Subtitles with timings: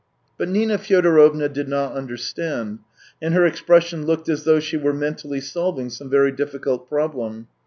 [0.35, 2.79] But Nina Fyodorovna did not understand,
[3.21, 7.47] and her expression looked as though she were mentally solving some very difficult problem.